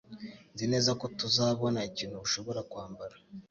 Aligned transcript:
Nzi 0.53 0.65
neza 0.73 0.91
ko 0.99 1.05
tuzabona 1.19 1.79
ikintu 1.89 2.17
ushobora 2.25 2.61
kwambara. 2.71 3.15